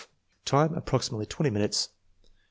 [0.45, 1.89] Time, approximately 20 minutes.
[2.25, 2.29] 8.